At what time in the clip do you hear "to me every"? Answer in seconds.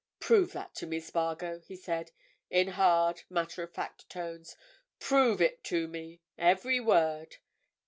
5.65-6.79